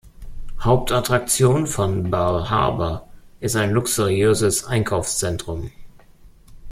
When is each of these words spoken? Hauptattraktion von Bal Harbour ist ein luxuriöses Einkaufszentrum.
Hauptattraktion 0.63 1.67
von 1.67 2.09
Bal 2.09 2.49
Harbour 2.49 3.07
ist 3.39 3.55
ein 3.55 3.69
luxuriöses 3.69 4.63
Einkaufszentrum. 4.63 5.69